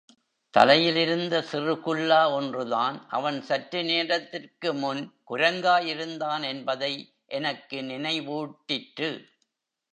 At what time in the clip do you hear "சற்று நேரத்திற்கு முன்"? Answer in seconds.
3.41-5.01